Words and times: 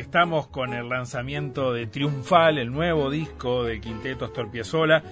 estamos 0.00 0.46
con 0.48 0.72
el 0.72 0.88
lanzamiento 0.88 1.74
de 1.74 1.86
Triunfal, 1.86 2.56
el 2.56 2.72
nuevo 2.72 3.10
disco 3.10 3.64
del 3.64 3.80
quinteto 3.80 4.24
Astor 4.24 4.50
Piazzolla. 4.50 5.02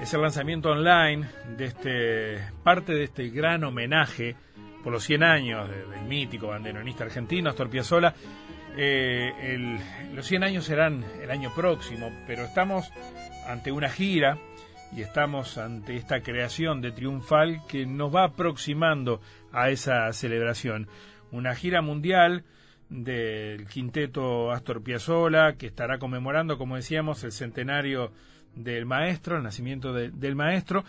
Es 0.00 0.14
el 0.14 0.22
lanzamiento 0.22 0.70
online 0.70 1.28
de 1.56 1.64
este 1.66 2.38
parte 2.62 2.94
de 2.94 3.04
este 3.04 3.28
gran 3.28 3.64
homenaje 3.64 4.34
por 4.82 4.94
los 4.94 5.04
100 5.04 5.22
años 5.22 5.68
del 5.68 6.02
mítico 6.06 6.48
banderonista 6.48 7.04
argentino 7.04 7.50
Astor 7.50 7.68
Piazzolla. 7.68 8.14
Eh, 8.76 9.78
los 10.14 10.26
100 10.26 10.42
años 10.44 10.64
serán 10.64 11.04
el 11.22 11.30
año 11.30 11.52
próximo, 11.54 12.10
pero 12.26 12.44
estamos 12.44 12.90
ante 13.46 13.72
una 13.72 13.90
gira 13.90 14.38
y 14.96 15.02
estamos 15.02 15.58
ante 15.58 15.96
esta 15.96 16.22
creación 16.22 16.80
de 16.80 16.92
Triunfal 16.92 17.60
que 17.68 17.84
nos 17.84 18.14
va 18.14 18.24
aproximando 18.24 19.20
a 19.52 19.68
esa 19.68 20.10
celebración. 20.14 20.88
Una 21.30 21.54
gira 21.54 21.82
mundial 21.82 22.44
del 23.02 23.66
quinteto 23.66 24.52
Astor 24.52 24.82
Piazzolla, 24.82 25.56
que 25.56 25.66
estará 25.66 25.98
conmemorando, 25.98 26.56
como 26.58 26.76
decíamos, 26.76 27.24
el 27.24 27.32
centenario 27.32 28.12
del 28.54 28.86
maestro, 28.86 29.36
el 29.36 29.42
nacimiento 29.42 29.92
del 29.92 30.36
maestro. 30.36 30.84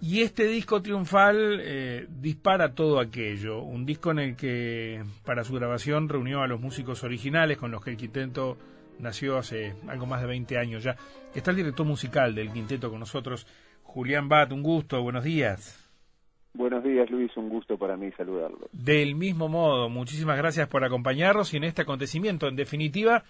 Y 0.00 0.22
este 0.22 0.44
disco 0.44 0.80
triunfal 0.80 1.60
eh, 1.60 2.06
dispara 2.08 2.74
todo 2.74 3.00
aquello, 3.00 3.60
un 3.62 3.84
disco 3.84 4.12
en 4.12 4.18
el 4.20 4.36
que 4.36 5.02
para 5.24 5.42
su 5.42 5.54
grabación 5.54 6.08
reunió 6.08 6.42
a 6.42 6.46
los 6.46 6.60
músicos 6.60 7.02
originales 7.02 7.56
con 7.56 7.72
los 7.72 7.82
que 7.82 7.90
el 7.90 7.96
quinteto 7.96 8.58
nació 9.00 9.38
hace 9.38 9.74
algo 9.88 10.06
más 10.06 10.20
de 10.20 10.28
20 10.28 10.56
años 10.58 10.84
ya. 10.84 10.96
Está 11.34 11.50
el 11.50 11.56
director 11.56 11.84
musical 11.84 12.34
del 12.34 12.52
quinteto 12.52 12.90
con 12.90 13.00
nosotros, 13.00 13.46
Julián 13.82 14.28
Bat, 14.28 14.52
un 14.52 14.62
gusto, 14.62 15.02
buenos 15.02 15.24
días. 15.24 15.87
Buenos 16.54 16.82
días, 16.82 17.10
Luis. 17.10 17.36
Un 17.36 17.48
gusto 17.48 17.78
para 17.78 17.96
mí 17.96 18.10
saludarlo. 18.12 18.68
Del 18.72 19.14
mismo 19.14 19.48
modo, 19.48 19.88
muchísimas 19.88 20.36
gracias 20.36 20.68
por 20.68 20.84
acompañarnos 20.84 21.52
y 21.54 21.58
en 21.58 21.64
este 21.64 21.82
acontecimiento. 21.82 22.48
En 22.48 22.56
definitiva, 22.56 23.24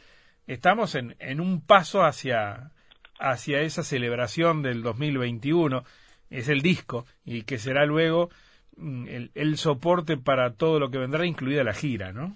estamos 0.47 0.95
en, 0.95 1.15
en 1.19 1.41
un 1.41 1.61
paso 1.61 2.03
hacia, 2.03 2.71
hacia 3.19 3.61
esa 3.61 3.83
celebración 3.83 4.63
del 4.63 4.83
2021. 4.83 5.83
Es 6.31 6.49
el 6.49 6.61
disco 6.61 7.05
y 7.25 7.43
que 7.43 7.59
será 7.59 7.87
luego 7.87 8.31
mm, 8.77 9.09
el, 9.09 9.31
el 9.35 9.57
soporte 9.57 10.17
para 10.17 10.55
todo 10.55 10.79
lo 10.79 10.91
que 10.91 10.99
vendrá, 10.99 11.27
incluida 11.27 11.65
la 11.65 11.75
gira, 11.75 12.13
¿no? 12.13 12.35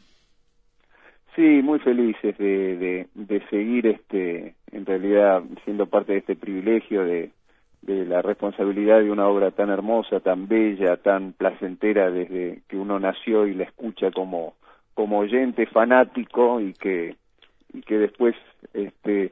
Sí, 1.34 1.62
muy 1.62 1.78
felices 1.78 2.36
de, 2.36 2.76
de, 2.76 3.08
de 3.14 3.40
seguir, 3.48 3.86
este, 3.86 4.54
en 4.70 4.84
realidad, 4.84 5.42
siendo 5.64 5.86
parte 5.86 6.12
de 6.12 6.18
este 6.18 6.36
privilegio 6.36 7.04
de 7.04 7.30
de 7.82 8.06
la 8.06 8.22
responsabilidad 8.22 9.00
de 9.00 9.10
una 9.10 9.26
obra 9.26 9.50
tan 9.50 9.68
hermosa, 9.68 10.20
tan 10.20 10.46
bella, 10.46 10.96
tan 10.98 11.32
placentera 11.32 12.10
desde 12.10 12.62
que 12.68 12.76
uno 12.76 12.98
nació 12.98 13.46
y 13.46 13.54
la 13.54 13.64
escucha 13.64 14.10
como 14.10 14.54
como 14.94 15.18
oyente 15.18 15.66
fanático 15.66 16.60
y 16.60 16.74
que 16.74 17.16
y 17.72 17.80
que 17.82 17.98
después 17.98 18.36
este 18.72 19.30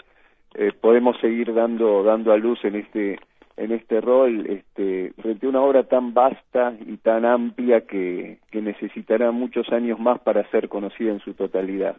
eh, 0.54 0.72
podemos 0.80 1.16
seguir 1.20 1.54
dando 1.54 2.02
dando 2.02 2.32
a 2.32 2.36
luz 2.36 2.64
en 2.64 2.76
este 2.76 3.20
en 3.56 3.72
este 3.72 4.00
rol 4.00 4.46
este 4.46 5.12
frente 5.20 5.46
a 5.46 5.48
una 5.50 5.60
obra 5.60 5.84
tan 5.84 6.12
vasta 6.12 6.74
y 6.84 6.96
tan 6.96 7.24
amplia 7.24 7.82
que, 7.82 8.38
que 8.50 8.62
necesitará 8.62 9.30
muchos 9.30 9.68
años 9.70 10.00
más 10.00 10.18
para 10.20 10.48
ser 10.50 10.68
conocida 10.68 11.12
en 11.12 11.20
su 11.20 11.34
totalidad. 11.34 11.96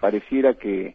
Pareciera 0.00 0.54
que 0.54 0.94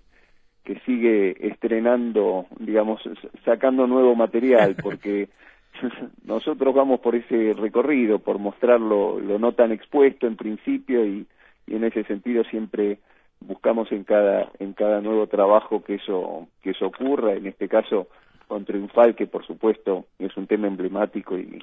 que 0.67 0.81
sigue 0.81 1.47
estrenando, 1.47 2.45
digamos, 2.59 2.99
sacando 3.45 3.87
nuevo 3.87 4.15
material, 4.15 4.75
porque 4.83 5.29
nosotros 6.25 6.75
vamos 6.75 6.99
por 6.99 7.15
ese 7.15 7.53
recorrido, 7.53 8.19
por 8.19 8.37
mostrarlo 8.37 9.17
lo 9.17 9.39
no 9.39 9.53
tan 9.53 9.71
expuesto 9.71 10.27
en 10.27 10.35
principio 10.35 11.05
y, 11.05 11.25
en 11.67 11.83
ese 11.83 12.03
sentido 12.05 12.43
siempre 12.45 12.99
buscamos 13.41 13.91
en 13.91 14.05
cada 14.05 14.49
en 14.59 14.71
cada 14.71 15.01
nuevo 15.01 15.27
trabajo 15.27 15.83
que 15.83 15.95
eso 15.95 16.47
que 16.61 16.71
eso 16.71 16.87
ocurra, 16.87 17.33
en 17.33 17.45
este 17.45 17.67
caso 17.67 18.07
con 18.47 18.63
Triunfal, 18.63 19.15
que 19.15 19.27
por 19.27 19.45
supuesto 19.45 20.05
es 20.17 20.35
un 20.37 20.47
tema 20.47 20.67
emblemático 20.67 21.37
y, 21.37 21.61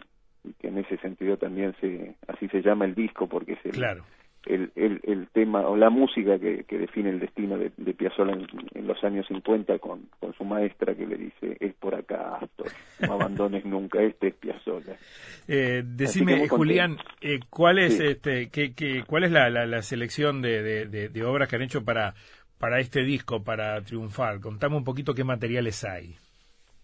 que 0.61 0.69
en 0.69 0.79
ese 0.79 0.99
sentido 0.99 1.39
también 1.39 1.75
se 1.81 2.15
así 2.29 2.49
se 2.49 2.61
llama 2.61 2.85
el 2.85 2.95
disco 2.95 3.27
porque 3.27 3.53
es 3.53 3.65
el, 3.65 3.73
claro 3.73 4.05
el, 4.47 4.71
el, 4.77 5.01
el, 5.05 5.29
tema 5.29 5.67
o 5.67 5.77
la 5.77 5.91
música 5.91 6.39
que, 6.39 6.65
que 6.65 6.79
define 6.79 7.11
el 7.11 7.21
destino 7.21 7.57
de, 7.57 7.73
de 7.77 7.95
Piazzolla 7.95 8.33
en, 8.75 8.87
los 8.87 9.03
años 9.03 9.27
50 9.29 9.79
con, 9.79 10.09
con 10.21 10.35
su 10.35 10.45
maestra 10.45 10.95
que 10.95 11.07
le 11.07 11.17
dice 11.17 11.57
es 11.61 11.75
por 11.75 11.95
acá 11.95 12.39
Astor, 12.41 12.69
no 13.01 13.15
abandones 13.15 13.65
nunca, 13.65 14.03
este 14.03 14.29
es 14.29 14.35
Piazzolla. 14.35 14.97
Eh, 15.47 15.83
decime, 15.85 16.49
Julián, 16.49 16.97
eh, 17.21 17.41
¿cuál 17.51 17.79
es 17.79 18.01
este, 18.01 18.49
qué, 18.51 18.75
qué, 18.75 19.03
cuál 19.07 19.25
es 19.25 19.31
la, 19.31 19.51
la, 19.51 19.67
la 19.67 19.83
selección 19.83 20.41
de, 20.41 20.63
de, 20.63 21.09
de, 21.11 21.25
obras 21.25 21.51
que 21.51 21.57
han 21.57 21.63
hecho 21.63 21.85
para, 21.85 22.15
para 22.59 22.81
este 22.81 23.03
disco, 23.03 23.45
para 23.45 23.83
triunfar? 23.83 24.41
Contame 24.41 24.77
un 24.77 24.85
poquito 24.85 25.13
qué 25.13 25.23
materiales 25.23 25.85
hay. 25.85 26.17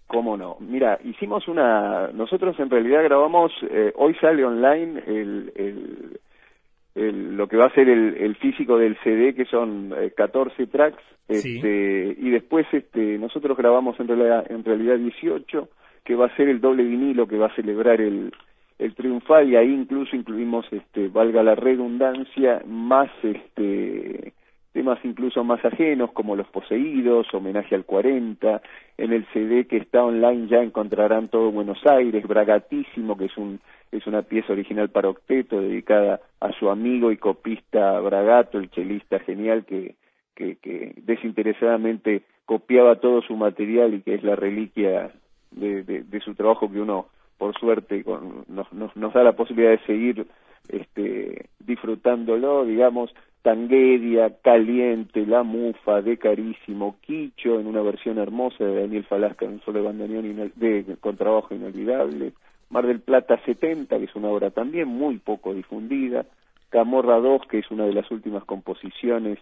¿Cómo 0.06 0.36
no? 0.36 0.56
Mira, 0.60 0.98
hicimos 1.04 1.48
una... 1.48 2.08
Nosotros 2.08 2.58
en 2.58 2.68
realidad 2.68 3.02
grabamos, 3.04 3.50
eh, 3.70 3.92
hoy 3.96 4.14
sale 4.16 4.44
online 4.44 5.02
el, 5.06 5.52
el 5.54 6.20
el, 6.94 7.36
lo 7.36 7.46
que 7.48 7.56
va 7.56 7.66
a 7.66 7.74
ser 7.74 7.88
el, 7.88 8.16
el 8.16 8.36
físico 8.36 8.78
del 8.78 8.96
CD, 9.02 9.34
que 9.34 9.44
son 9.44 9.94
14 10.16 10.62
eh, 10.62 10.66
tracks, 10.66 11.02
este, 11.28 12.16
y 12.18 12.30
después 12.30 12.66
este, 12.72 13.18
nosotros 13.18 13.56
grabamos 13.56 13.98
en 14.00 14.08
realidad, 14.08 14.50
en 14.50 14.64
realidad 14.64 14.98
18, 14.98 15.68
que 16.04 16.14
va 16.16 16.26
a 16.26 16.36
ser 16.36 16.48
el 16.48 16.60
doble 16.60 16.82
vinilo 16.82 17.28
que 17.28 17.38
va 17.38 17.46
a 17.46 17.54
celebrar 17.54 18.00
el, 18.00 18.32
el 18.78 18.94
triunfal, 18.94 19.48
y 19.48 19.56
ahí 19.56 19.72
incluso 19.72 20.16
incluimos, 20.16 20.66
este, 20.72 21.08
valga 21.08 21.42
la 21.42 21.54
redundancia, 21.54 22.62
más 22.66 23.10
este, 23.22 24.32
temas 24.72 24.98
incluso 25.04 25.42
más 25.44 25.64
ajenos 25.64 26.12
como 26.12 26.36
Los 26.36 26.48
Poseídos, 26.48 27.32
Homenaje 27.34 27.74
al 27.74 27.84
40, 27.84 28.62
en 28.98 29.12
el 29.12 29.26
CD 29.32 29.66
que 29.66 29.78
está 29.78 30.04
online 30.04 30.48
ya 30.48 30.62
encontrarán 30.62 31.28
todo 31.28 31.50
Buenos 31.50 31.84
Aires, 31.86 32.26
Bragatísimo, 32.26 33.16
que 33.16 33.26
es 33.26 33.36
un 33.36 33.60
es 33.92 34.06
una 34.06 34.22
pieza 34.22 34.52
original 34.52 34.88
para 34.88 35.08
octeto 35.08 35.60
dedicada 35.60 36.20
a 36.38 36.52
su 36.52 36.70
amigo 36.70 37.10
y 37.10 37.16
copista 37.16 37.98
Bragato, 37.98 38.58
el 38.58 38.70
chelista 38.70 39.18
genial 39.18 39.64
que, 39.64 39.96
que, 40.36 40.56
que 40.56 40.94
desinteresadamente 40.98 42.22
copiaba 42.46 42.96
todo 43.00 43.20
su 43.22 43.36
material 43.36 43.94
y 43.94 44.02
que 44.02 44.14
es 44.14 44.22
la 44.22 44.36
reliquia 44.36 45.10
de, 45.50 45.82
de, 45.82 46.20
su 46.20 46.34
trabajo 46.34 46.70
que 46.70 46.80
uno 46.80 47.06
por 47.36 47.58
suerte 47.58 48.04
con, 48.04 48.44
nos, 48.48 48.72
nos, 48.72 48.94
nos 48.96 49.12
da 49.12 49.24
la 49.24 49.32
posibilidad 49.32 49.72
de 49.72 49.86
seguir 49.86 50.26
este, 50.68 50.99
disfrutándolo, 51.90 52.64
digamos, 52.64 53.10
Tanguedia, 53.42 54.36
Caliente, 54.42 55.26
La 55.26 55.42
Mufa, 55.42 56.02
De 56.02 56.18
Carísimo, 56.18 56.96
Quicho, 57.00 57.58
en 57.58 57.66
una 57.66 57.82
versión 57.82 58.18
hermosa 58.18 58.64
de 58.64 58.82
Daniel 58.82 59.04
Falasca 59.04 59.46
en 59.46 59.60
solo 59.62 59.82
bandoneón 59.82 60.52
de, 60.54 60.96
con 61.00 61.16
trabajo 61.16 61.54
inolvidable, 61.54 62.32
Mar 62.68 62.86
del 62.86 63.00
Plata 63.00 63.40
70, 63.44 63.98
que 63.98 64.04
es 64.04 64.14
una 64.14 64.28
obra 64.28 64.50
también 64.50 64.88
muy 64.88 65.18
poco 65.18 65.52
difundida, 65.54 66.26
Camorra 66.68 67.18
2, 67.18 67.42
que 67.50 67.58
es 67.58 67.70
una 67.70 67.86
de 67.86 67.94
las 67.94 68.08
últimas 68.10 68.44
composiciones, 68.44 69.38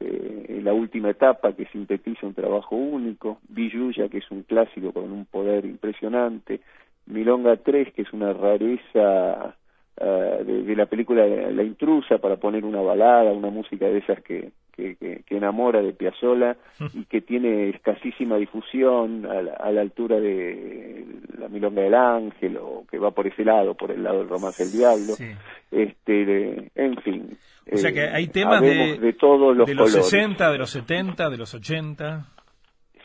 eh, 0.00 0.46
en 0.48 0.64
la 0.64 0.72
última 0.72 1.10
etapa, 1.10 1.52
que 1.52 1.66
sintetiza 1.66 2.26
un 2.26 2.34
trabajo 2.34 2.74
único, 2.74 3.38
Villuya, 3.48 4.08
que 4.08 4.18
es 4.18 4.30
un 4.32 4.42
clásico 4.42 4.92
con 4.92 5.12
un 5.12 5.26
poder 5.26 5.64
impresionante, 5.64 6.60
Milonga 7.06 7.56
3, 7.56 7.92
que 7.92 8.02
es 8.02 8.12
una 8.12 8.32
rareza 8.32 9.54
uh, 10.00 10.44
de, 10.44 10.62
de, 10.62 10.76
la 10.76 10.86
película 10.86 11.26
La 11.26 11.62
Intrusa, 11.62 12.18
para 12.18 12.36
poner 12.36 12.64
una 12.64 12.80
balada, 12.80 13.32
una 13.32 13.50
música 13.50 13.86
de 13.86 13.98
esas 13.98 14.22
que, 14.22 14.52
que, 14.72 14.96
que, 14.96 15.22
que 15.26 15.36
enamora 15.36 15.82
de 15.82 15.92
Piazzolla 15.92 16.56
y 16.94 17.04
que 17.04 17.20
tiene 17.20 17.70
escasísima 17.70 18.36
difusión 18.36 19.26
a 19.26 19.42
la, 19.42 19.52
a 19.52 19.70
la, 19.70 19.80
altura 19.80 20.18
de 20.18 21.04
la 21.38 21.48
Milonga 21.48 21.82
del 21.82 21.94
Ángel 21.94 22.56
o 22.56 22.84
que 22.90 22.98
va 22.98 23.10
por 23.10 23.26
ese 23.26 23.44
lado, 23.44 23.74
por 23.74 23.90
el 23.90 24.02
lado 24.02 24.18
del 24.18 24.28
romance 24.28 24.64
del 24.64 24.72
diablo. 24.72 25.14
Sí. 25.14 25.26
Este, 25.70 26.24
de, 26.24 26.70
en 26.74 26.96
fin. 27.02 27.36
O 27.70 27.76
sea 27.76 27.92
que 27.92 28.02
hay 28.02 28.26
temas 28.28 28.60
de, 28.60 28.98
de 28.98 29.12
todos 29.12 29.56
los, 29.56 29.66
de 29.66 29.74
los 29.74 29.92
60, 29.92 30.50
de 30.50 30.58
los 30.58 30.70
70, 30.70 31.30
de 31.30 31.36
los 31.36 31.54
80. 31.54 32.26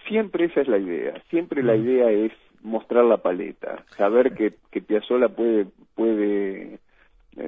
Siempre 0.08 0.46
esa 0.46 0.62
es 0.62 0.68
la 0.68 0.78
idea, 0.78 1.22
siempre 1.30 1.62
mm. 1.62 1.66
la 1.66 1.76
idea 1.76 2.10
es 2.10 2.32
mostrar 2.64 3.06
la 3.06 3.18
paleta, 3.18 3.84
saber 3.98 4.34
que, 4.34 4.54
que 4.72 4.82
Piazzolla 4.82 5.30
puede, 5.30 5.68
puede 5.96 6.76
eh, 6.76 6.80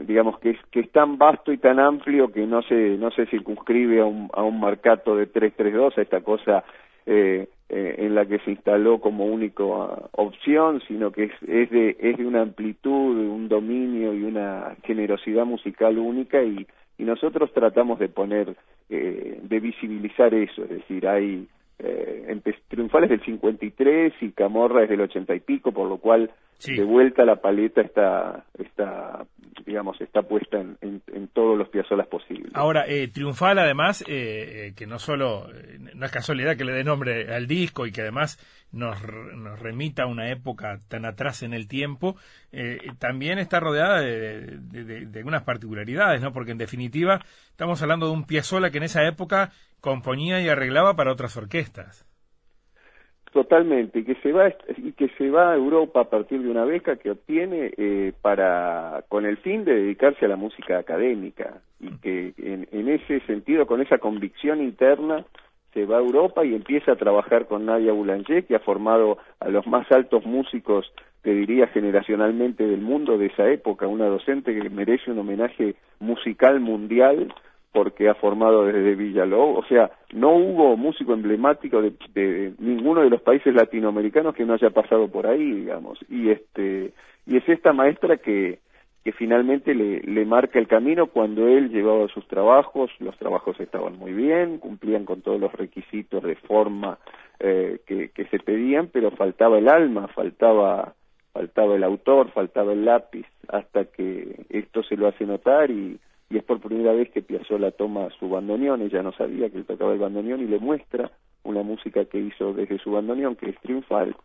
digamos 0.06 0.40
que 0.40 0.52
es, 0.52 0.58
que 0.72 0.82
es 0.82 0.92
tan 0.92 1.18
vasto 1.18 1.52
y 1.52 1.58
tan 1.58 1.80
amplio 1.80 2.32
que 2.32 2.46
no 2.46 2.62
se 2.62 2.98
no 2.98 3.12
se 3.12 3.26
circunscribe 3.26 4.02
a 4.02 4.06
un, 4.06 4.30
a 4.34 4.44
un 4.44 4.60
marcato 4.60 5.16
de 5.16 5.26
332 5.26 5.98
a 5.98 6.02
esta 6.02 6.22
cosa 6.22 6.64
eh, 7.06 7.48
eh, 7.70 7.96
en 7.98 8.16
la 8.16 8.26
que 8.26 8.40
se 8.40 8.52
instaló 8.52 9.00
como 9.00 9.26
única 9.26 9.64
opción 9.64 10.82
sino 10.88 11.12
que 11.12 11.26
es, 11.26 11.32
es 11.48 11.70
de 11.72 11.98
es 12.00 12.18
de 12.18 12.26
una 12.26 12.42
amplitud 12.42 13.18
un 13.18 13.48
dominio 13.50 14.14
y 14.14 14.24
una 14.24 14.76
generosidad 14.84 15.46
musical 15.46 15.98
única 15.98 16.44
y, 16.44 16.68
y 16.98 17.04
nosotros 17.04 17.52
tratamos 17.54 17.98
de 18.00 18.10
poner 18.10 18.56
eh, 18.90 19.40
de 19.42 19.60
visibilizar 19.60 20.34
eso 20.34 20.64
es 20.64 20.70
decir 20.70 21.08
hay 21.08 21.48
eh, 21.80 22.42
Triunfal 22.68 23.08
del 23.08 23.24
53 23.24 24.14
y 24.22 24.32
Camorra 24.32 24.84
es 24.84 24.90
del 24.90 25.02
80 25.02 25.34
y 25.36 25.40
pico, 25.40 25.72
por 25.72 25.88
lo 25.88 25.98
cual 25.98 26.30
sí. 26.60 26.76
de 26.76 26.84
vuelta 26.84 27.26
la 27.26 27.38
paleta 27.38 27.82
está, 27.82 28.46
está 28.58 29.26
digamos, 29.66 30.00
está 30.02 30.24
puesta 30.24 30.60
en, 30.60 30.78
en, 30.82 31.28
todos 31.28 31.58
los 31.58 31.70
piazolas 31.70 32.08
posibles. 32.08 32.52
Ahora, 32.56 32.86
eh, 32.88 33.08
Triunfal, 33.08 33.60
además, 33.60 34.02
eh, 34.08 34.68
eh, 34.68 34.74
que 34.76 34.88
no 34.88 34.98
solo, 34.98 35.48
no 35.94 36.06
es 36.06 36.12
casualidad 36.12 36.58
que 36.58 36.66
le 36.66 36.74
dé 36.74 36.84
nombre 36.84 37.34
al 37.34 37.46
disco 37.46 37.86
y 37.86 37.92
que 37.92 38.02
además 38.02 38.40
nos, 38.72 39.02
nos 39.04 39.60
remita 39.60 40.04
a 40.04 40.08
una 40.08 40.32
época 40.32 40.80
tan 40.88 41.06
atrás 41.06 41.44
en 41.44 41.54
el 41.54 41.68
tiempo, 41.68 42.16
también 42.98 43.38
está 43.38 43.60
rodeada 43.60 44.02
de, 44.02 44.58
de, 44.58 45.06
de, 45.06 45.20
algunas 45.20 45.44
particularidades, 45.44 46.22
¿no? 46.22 46.34
Porque 46.34 46.52
en 46.52 46.58
definitiva 46.58 47.20
estamos 47.52 47.82
hablando 47.82 48.08
de 48.08 48.14
un 48.14 48.26
Piazzolla 48.26 48.72
que 48.72 48.78
en 48.78 48.84
esa 48.84 49.08
época 49.08 49.52
componía 49.82 50.42
y 50.42 50.50
arreglaba 50.50 50.96
para 50.96 51.12
otras 51.12 51.38
orquestas. 51.38 52.09
Totalmente, 53.32 54.00
y 54.00 54.04
que 54.06 54.16
se 54.16 54.32
va 54.32 54.50
y 54.78 54.92
que 54.94 55.08
se 55.10 55.30
va 55.30 55.52
a 55.52 55.56
Europa 55.56 56.02
a 56.02 56.10
partir 56.10 56.42
de 56.42 56.50
una 56.50 56.66
beca 56.66 56.96
que 56.96 57.12
obtiene 57.12 57.72
eh, 57.78 58.12
para 58.24 59.04
con 59.08 59.24
el 59.28 59.38
fin 59.38 59.66
de 59.66 59.76
dedicarse 59.76 60.26
a 60.26 60.30
la 60.30 60.36
música 60.36 60.80
académica 60.80 61.62
y 61.80 61.92
que 61.98 62.34
en, 62.40 62.68
en, 62.72 62.90
ese 62.90 63.20
sentido, 63.28 63.68
con 63.68 63.82
esa 63.82 64.00
convicción 64.00 64.62
interna, 64.64 65.26
se 65.74 65.86
va 65.86 65.98
a 65.98 66.02
Europa 66.02 66.44
y 66.44 66.56
empieza 66.56 66.94
a 66.94 66.96
trabajar 66.96 67.46
con 67.46 67.68
Nadia 67.68 67.94
Boulanger, 67.94 68.46
que 68.46 68.56
ha 68.56 68.60
formado 68.60 69.20
a 69.40 69.50
los 69.50 69.68
más 69.68 69.90
altos 69.92 70.26
músicos, 70.26 70.92
te 71.22 71.32
diría 71.32 71.68
generacionalmente 71.68 72.66
del 72.66 72.82
mundo 72.82 73.20
de 73.20 73.28
esa 73.28 73.48
época, 73.48 73.86
una 73.86 74.08
docente 74.08 74.60
que 74.60 74.70
merece 74.72 75.12
un 75.12 75.20
homenaje 75.20 75.76
musical 76.00 76.60
mundial 76.60 77.32
porque 77.72 78.10
ha 78.10 78.16
formado 78.16 78.66
desde 78.66 78.96
Villalobos, 78.96 79.66
o 79.66 79.68
sea, 79.68 79.92
no 80.12 80.36
hubo 80.36 80.76
músico 80.76 81.14
emblemático 81.14 81.82
de, 81.82 82.54
ninguno 82.58 83.02
de 83.02 83.10
los 83.10 83.22
países 83.22 83.54
latinoamericanos 83.54 84.34
que 84.34 84.46
no 84.46 84.54
haya 84.54 84.72
pasado 84.72 85.08
por 85.08 85.28
ahí, 85.28 85.52
digamos, 85.52 86.00
y 86.10 86.30
este 86.30 86.94
y 87.28 87.38
es 87.38 87.48
esta 87.48 87.74
maestra 87.74 88.18
que 88.18 88.60
que 89.04 89.14
finalmente 89.14 89.74
le, 89.74 90.02
le 90.02 90.26
marca 90.26 90.60
el 90.60 90.68
camino 90.68 91.08
cuando 91.08 91.48
él 91.48 91.70
llevaba 91.70 92.08
sus 92.10 92.28
trabajos, 92.28 92.92
los 93.00 93.18
trabajos 93.18 93.58
estaban 93.60 93.98
muy 93.98 94.12
bien, 94.12 94.58
cumplían 94.58 95.06
con 95.06 95.22
todos 95.22 95.40
los 95.40 95.54
requisitos 95.54 96.22
de 96.22 96.36
forma 96.36 96.98
eh, 97.40 97.80
que, 97.88 98.10
que 98.10 98.26
se 98.26 98.40
pedían, 98.40 98.88
pero 98.92 99.12
faltaba 99.12 99.58
el 99.58 99.70
alma, 99.70 100.08
faltaba 100.10 100.96
faltaba 101.32 101.76
el 101.76 101.84
autor, 101.84 102.32
faltaba 102.32 102.74
el 102.74 102.84
lápiz, 102.84 103.26
hasta 103.48 103.86
que 103.86 104.46
esto 104.50 104.84
se 104.84 104.98
lo 104.98 105.08
hace 105.08 105.26
notar 105.26 105.72
y 105.72 105.98
y 106.30 106.38
es 106.38 106.44
por 106.44 106.60
primera 106.60 106.94
vez 106.94 107.10
que 107.12 107.22
Piazzolla 107.22 107.72
toma 107.72 108.10
su 108.20 108.30
bandoneón, 108.30 108.82
ella 108.82 109.02
no 109.02 109.12
sabía 109.14 109.50
que 109.50 109.58
él 109.58 109.66
tocaba 109.66 109.94
el 109.94 110.00
bandoneón 110.00 110.42
y 110.42 110.46
le 110.46 110.60
muestra 110.60 111.12
una 111.44 111.64
música 111.64 112.06
que 112.06 112.20
hizo 112.20 112.54
desde 112.54 112.78
su 112.80 112.92
bandoneón, 112.92 113.36
que 113.36 113.50
es 113.50 113.60
triunfal, 113.62 114.16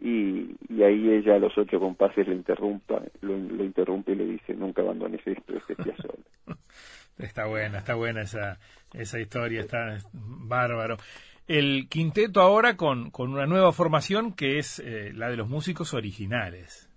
y, 0.00 0.54
y 0.68 0.82
ahí 0.82 1.10
ella 1.10 1.34
a 1.34 1.38
los 1.38 1.56
ocho 1.58 1.80
compases 1.80 2.28
le 2.28 2.36
interrumpa, 2.36 3.02
lo, 3.20 3.34
interrumpe 3.36 4.12
y 4.12 4.16
le 4.16 4.26
dice, 4.26 4.54
nunca 4.54 4.82
abandones 4.82 5.20
esto, 5.26 5.56
este 5.56 5.72
es 5.72 5.78
Piazzolla. 5.78 6.24
Está 7.18 7.48
buena, 7.48 7.78
está 7.78 7.96
buena 7.96 8.22
esa, 8.22 8.60
esa 8.92 9.18
historia, 9.18 9.62
está 9.62 9.98
bárbaro. 10.12 10.98
El 11.48 11.88
quinteto 11.88 12.40
ahora 12.40 12.76
con, 12.76 13.10
con 13.10 13.32
una 13.32 13.44
nueva 13.44 13.72
formación 13.72 14.34
que 14.34 14.58
es 14.58 14.78
eh, 14.78 15.10
la 15.12 15.28
de 15.28 15.36
los 15.36 15.48
músicos 15.48 15.94
originales. 15.94 16.87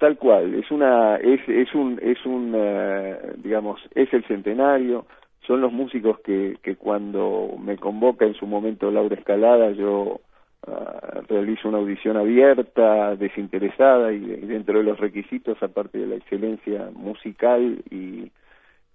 Tal 0.00 0.16
cual, 0.16 0.54
es 0.54 0.70
una, 0.70 1.16
es, 1.16 1.46
es 1.46 1.74
un, 1.74 2.00
es 2.02 2.24
un, 2.24 2.54
eh, 2.56 3.18
digamos, 3.36 3.78
es 3.94 4.10
el 4.14 4.24
centenario, 4.24 5.04
son 5.46 5.60
los 5.60 5.70
músicos 5.74 6.18
que, 6.20 6.56
que 6.62 6.76
cuando 6.76 7.54
me 7.62 7.76
convoca 7.76 8.24
en 8.24 8.32
su 8.32 8.46
momento 8.46 8.90
Laura 8.90 9.14
Escalada, 9.14 9.72
yo 9.72 10.22
uh, 10.66 11.20
realizo 11.28 11.68
una 11.68 11.76
audición 11.76 12.16
abierta, 12.16 13.14
desinteresada 13.14 14.10
y, 14.14 14.20
dentro 14.20 14.78
de 14.78 14.84
los 14.84 14.98
requisitos, 14.98 15.62
aparte 15.62 15.98
de 15.98 16.06
la 16.06 16.14
excelencia 16.14 16.88
musical 16.94 17.82
y, 17.90 18.32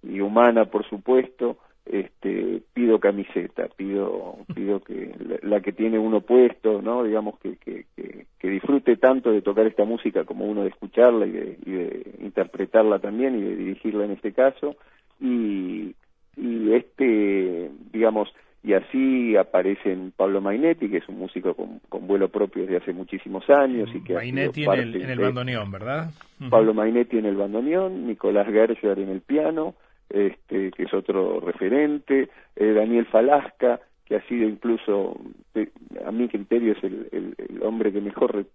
y 0.02 0.18
humana, 0.18 0.64
por 0.64 0.84
supuesto, 0.88 1.56
este, 1.86 2.62
pido 2.74 2.98
camiseta, 2.98 3.68
pido, 3.76 4.38
pido 4.54 4.80
que 4.80 5.14
la, 5.42 5.60
que 5.60 5.72
tiene 5.72 5.98
uno 5.98 6.20
puesto, 6.20 6.82
¿no? 6.82 7.04
Digamos 7.04 7.38
que, 7.38 7.56
que, 7.56 7.86
que, 7.94 8.48
disfrute 8.48 8.96
tanto 8.96 9.32
de 9.32 9.42
tocar 9.42 9.66
esta 9.66 9.84
música 9.84 10.24
como 10.24 10.46
uno 10.46 10.62
de 10.62 10.68
escucharla 10.68 11.26
y 11.26 11.30
de, 11.30 11.58
y 11.64 11.70
de 11.72 12.14
interpretarla 12.20 12.98
también 12.98 13.36
y 13.36 13.42
de 13.42 13.56
dirigirla 13.56 14.04
en 14.04 14.12
este 14.12 14.32
caso. 14.32 14.76
Y, 15.20 15.94
y 16.36 16.72
este, 16.72 17.70
digamos, 17.92 18.28
y 18.62 18.74
así 18.74 19.36
aparecen 19.36 20.12
Pablo 20.16 20.40
Mainetti, 20.40 20.88
que 20.88 20.98
es 20.98 21.08
un 21.08 21.18
músico 21.18 21.54
con, 21.54 21.78
con 21.88 22.06
vuelo 22.08 22.28
propio 22.28 22.62
desde 22.62 22.78
hace 22.78 22.92
muchísimos 22.92 23.48
años. 23.48 23.88
y 23.94 24.02
que 24.02 24.14
Mainetti 24.14 24.64
en 24.64 24.72
el, 24.72 25.02
en 25.02 25.10
el 25.10 25.18
bandoneón, 25.20 25.70
¿verdad? 25.70 26.10
Pablo 26.50 26.74
Mainetti 26.74 27.18
en 27.18 27.26
el 27.26 27.36
bandoneón, 27.36 28.08
Nicolás 28.08 28.46
Gerger 28.48 28.98
en 28.98 29.10
el 29.10 29.20
piano, 29.20 29.76
este, 30.08 30.70
que 30.70 30.82
es 30.84 30.94
otro 30.94 31.40
referente, 31.40 32.28
eh, 32.54 32.72
Daniel 32.72 33.06
Falasca, 33.06 33.80
que 34.04 34.16
ha 34.16 34.22
sido 34.28 34.48
incluso, 34.48 35.18
a 36.04 36.12
mi 36.12 36.28
criterio, 36.28 36.72
es 36.72 36.84
el, 36.84 37.08
el, 37.10 37.62
hombre 37.62 37.92
que 37.92 38.00
mejor 38.00 38.46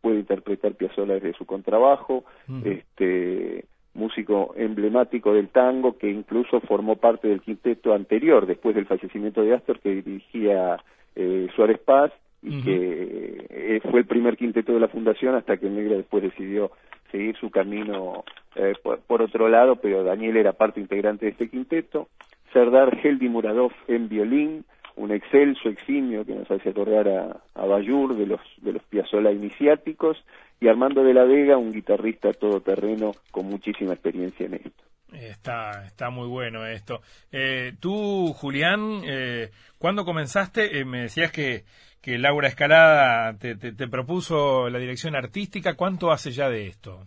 puede 0.00 0.20
interpretar 0.20 0.74
Piazzolla 0.74 1.14
desde 1.14 1.32
su 1.34 1.44
contrabajo, 1.44 2.24
este 2.64 3.64
músico 3.94 4.54
emblemático 4.56 5.34
del 5.34 5.48
tango 5.48 5.98
que 5.98 6.10
incluso 6.10 6.60
formó 6.60 6.96
parte 6.96 7.28
del 7.28 7.40
quinteto 7.40 7.94
anterior, 7.94 8.46
después 8.46 8.74
del 8.74 8.86
fallecimiento 8.86 9.42
de 9.42 9.54
Astor, 9.54 9.80
que 9.80 10.02
dirigía 10.02 10.78
eh, 11.14 11.48
Suárez 11.54 11.78
Paz, 11.80 12.12
y 12.42 12.60
que 12.62 13.46
eh, 13.50 13.80
fue 13.88 14.00
el 14.00 14.06
primer 14.06 14.36
quinteto 14.36 14.72
de 14.72 14.80
la 14.80 14.88
fundación 14.88 15.36
hasta 15.36 15.58
que 15.58 15.70
Negra 15.70 15.96
después 15.96 16.24
decidió 16.24 16.72
seguir 17.12 17.36
su 17.36 17.50
camino 17.50 18.24
eh, 18.56 18.74
por, 18.82 19.22
otro 19.22 19.48
lado, 19.48 19.76
pero 19.76 20.04
Daniel 20.04 20.36
era 20.36 20.52
parte 20.52 20.80
integrante 20.80 21.26
de 21.26 21.32
este 21.32 21.48
quinteto. 21.48 22.08
Serdar 22.52 22.98
Heldi 23.02 23.28
Muradov 23.28 23.72
en 23.88 24.08
violín, 24.08 24.64
un 24.96 25.10
excelso 25.10 25.68
eximio 25.68 26.24
que 26.24 26.34
nos 26.34 26.50
hace 26.50 26.70
acordar 26.70 27.08
a, 27.54 27.66
Bayur 27.66 28.16
de 28.16 28.26
los, 28.26 28.40
de 28.58 28.72
los 28.72 28.82
Piazzolla 28.84 29.32
iniciáticos, 29.32 30.22
y 30.60 30.68
Armando 30.68 31.02
de 31.02 31.14
la 31.14 31.24
Vega, 31.24 31.56
un 31.56 31.72
guitarrista 31.72 32.32
todoterreno 32.32 33.12
con 33.30 33.46
muchísima 33.46 33.94
experiencia 33.94 34.46
en 34.46 34.54
esto. 34.54 34.82
Está, 35.12 35.84
está 35.84 36.10
muy 36.10 36.28
bueno 36.28 36.66
esto. 36.66 37.00
Eh, 37.30 37.72
tú, 37.80 38.32
Julián, 38.32 39.02
eh, 39.04 39.50
¿cuándo 39.78 40.04
comenzaste? 40.04 40.78
Eh, 40.78 40.84
me 40.84 41.02
decías 41.02 41.32
que, 41.32 41.64
que 42.00 42.18
Laura 42.18 42.48
Escalada 42.48 43.36
te, 43.38 43.56
te, 43.56 43.88
propuso 43.88 44.70
la 44.70 44.78
dirección 44.78 45.14
artística. 45.14 45.74
¿Cuánto 45.74 46.12
hace 46.12 46.30
ya 46.30 46.48
de 46.48 46.66
esto? 46.66 47.06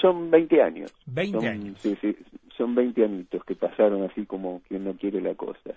Son 0.00 0.30
20 0.30 0.62
años. 0.62 0.94
20 1.06 1.48
años. 1.48 1.78
Sí, 1.80 1.96
sí, 2.00 2.16
son 2.56 2.74
20 2.74 3.04
añitos 3.04 3.44
que 3.44 3.54
pasaron 3.54 4.02
así 4.02 4.26
como 4.26 4.60
quien 4.68 4.84
no 4.84 4.94
quiere 4.94 5.20
la 5.20 5.34
cosa. 5.34 5.74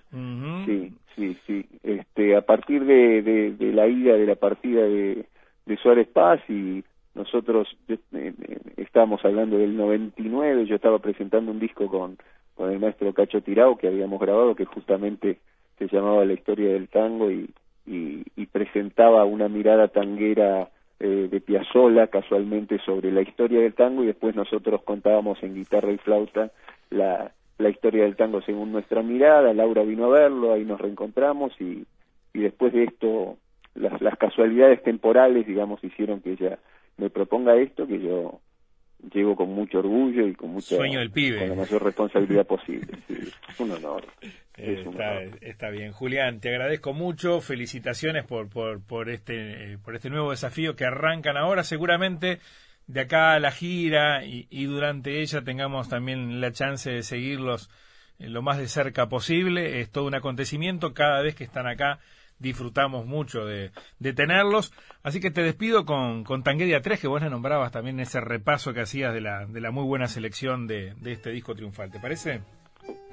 Sí, 0.66 0.92
sí, 1.16 1.36
sí. 1.46 1.66
Este, 1.82 2.36
a 2.36 2.42
partir 2.42 2.84
de, 2.84 3.22
de, 3.22 3.72
la 3.72 3.86
ida, 3.86 4.14
de 4.14 4.26
la 4.26 4.34
partida 4.34 4.82
de, 4.82 5.26
de 5.66 5.76
Suárez 5.78 6.08
Paz 6.08 6.40
y 6.48 6.84
nosotros 7.14 7.68
eh, 7.88 7.98
eh, 8.12 8.32
estábamos 8.76 9.24
hablando 9.24 9.58
del 9.58 9.76
99, 9.76 10.66
yo 10.66 10.76
estaba 10.76 10.98
presentando 10.98 11.50
un 11.50 11.60
disco 11.60 11.88
con, 11.88 12.16
con 12.54 12.70
el 12.70 12.80
maestro 12.80 13.12
Cacho 13.12 13.42
Tirao 13.42 13.76
que 13.76 13.88
habíamos 13.88 14.20
grabado 14.20 14.54
que 14.54 14.64
justamente 14.64 15.38
se 15.78 15.88
llamaba 15.88 16.24
La 16.24 16.32
historia 16.32 16.72
del 16.72 16.88
tango 16.88 17.30
y, 17.30 17.50
y, 17.86 18.46
presentaba 18.52 19.24
una 19.24 19.48
mirada 19.48 19.88
tanguera 19.88 20.68
eh, 21.04 21.28
de 21.28 21.40
Piazzolla 21.40 22.06
casualmente 22.06 22.78
sobre 22.78 23.10
la 23.10 23.22
historia 23.22 23.60
del 23.60 23.74
tango 23.74 24.04
y 24.04 24.06
después 24.06 24.36
nosotros 24.36 24.82
contábamos 24.84 25.42
en 25.42 25.56
guitarra 25.56 25.90
y 25.90 25.98
flauta 25.98 26.52
la, 26.90 27.32
la 27.58 27.68
historia 27.68 28.04
del 28.04 28.14
tango 28.14 28.40
según 28.42 28.70
nuestra 28.70 29.02
mirada, 29.02 29.52
Laura 29.52 29.82
vino 29.82 30.04
a 30.04 30.20
verlo, 30.20 30.52
ahí 30.52 30.64
nos 30.64 30.80
reencontramos 30.80 31.52
y, 31.60 31.84
y 32.32 32.38
después 32.38 32.72
de 32.72 32.84
esto 32.84 33.36
las, 33.74 34.00
las 34.00 34.16
casualidades 34.16 34.80
temporales, 34.84 35.44
digamos, 35.44 35.82
hicieron 35.82 36.20
que 36.20 36.34
ella 36.34 36.60
me 36.98 37.10
proponga 37.10 37.56
esto, 37.56 37.84
que 37.88 37.98
yo 37.98 38.38
llego 39.12 39.36
con 39.36 39.50
mucho 39.50 39.78
orgullo 39.78 40.26
y 40.26 40.34
con 40.34 40.50
mucha 40.50 40.76
Sueño 40.76 41.00
del 41.00 41.10
pibe. 41.10 41.40
con 41.40 41.48
la 41.50 41.54
mayor 41.54 41.84
responsabilidad 41.84 42.46
posible. 42.46 42.98
es 43.08 43.60
un 43.60 43.70
honor. 43.72 44.06
está, 45.40 45.70
bien, 45.70 45.92
Julián, 45.92 46.40
te 46.40 46.50
agradezco 46.50 46.92
mucho, 46.92 47.40
felicitaciones 47.40 48.24
por, 48.24 48.48
por, 48.48 48.82
por 48.82 49.10
este 49.10 49.78
por 49.84 49.96
este 49.96 50.10
nuevo 50.10 50.30
desafío 50.30 50.76
que 50.76 50.84
arrancan 50.84 51.36
ahora, 51.36 51.64
seguramente 51.64 52.38
de 52.86 53.00
acá 53.00 53.34
a 53.34 53.40
la 53.40 53.52
gira 53.52 54.24
y, 54.24 54.46
y 54.50 54.64
durante 54.64 55.20
ella 55.20 55.42
tengamos 55.42 55.88
también 55.88 56.40
la 56.40 56.52
chance 56.52 56.90
de 56.90 57.02
seguirlos 57.02 57.70
lo 58.18 58.42
más 58.42 58.58
de 58.58 58.68
cerca 58.68 59.08
posible. 59.08 59.80
Es 59.80 59.90
todo 59.90 60.06
un 60.06 60.14
acontecimiento 60.14 60.94
cada 60.94 61.22
vez 61.22 61.34
que 61.34 61.44
están 61.44 61.66
acá 61.66 61.98
disfrutamos 62.42 63.06
mucho 63.06 63.46
de, 63.46 63.70
de, 63.98 64.12
tenerlos. 64.12 64.72
Así 65.02 65.20
que 65.20 65.30
te 65.30 65.42
despido 65.42 65.86
con, 65.86 66.24
con 66.24 66.42
Tanguedia 66.42 66.82
3, 66.82 67.00
que 67.00 67.08
vos 67.08 67.22
le 67.22 67.30
nombrabas 67.30 67.72
también 67.72 68.00
ese 68.00 68.20
repaso 68.20 68.74
que 68.74 68.80
hacías 68.80 69.14
de 69.14 69.20
la, 69.20 69.46
de 69.46 69.60
la 69.60 69.70
muy 69.70 69.84
buena 69.84 70.08
selección 70.08 70.66
de, 70.66 70.94
de 71.00 71.12
este 71.12 71.30
disco 71.30 71.54
triunfal. 71.54 71.90
¿Te 71.90 72.00
parece? 72.00 72.40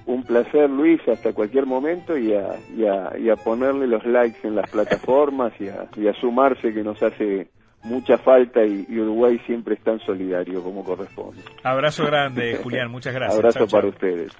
Un 0.05 0.23
placer, 0.23 0.69
Luis, 0.69 0.99
hasta 1.07 1.33
cualquier 1.33 1.65
momento 1.65 2.17
y 2.17 2.33
a, 2.33 2.49
y 2.75 2.85
a, 2.85 3.17
y 3.17 3.29
a 3.29 3.35
ponerle 3.35 3.85
los 3.85 4.03
likes 4.05 4.47
en 4.47 4.55
las 4.55 4.69
plataformas 4.69 5.53
y 5.59 5.67
a, 5.67 5.87
y 5.95 6.07
a 6.07 6.13
sumarse 6.13 6.73
que 6.73 6.83
nos 6.83 7.01
hace 7.03 7.49
mucha 7.83 8.17
falta 8.17 8.65
y, 8.65 8.85
Uruguay 8.99 9.39
siempre 9.45 9.75
es 9.75 9.81
tan 9.81 9.99
solidario 9.99 10.63
como 10.63 10.83
corresponde. 10.83 11.41
Abrazo 11.63 12.05
grande, 12.05 12.59
Julián, 12.61 12.91
muchas 12.91 13.13
gracias. 13.13 13.37
Abrazo 13.37 13.67
para 13.67 13.87
ustedes. 13.87 14.33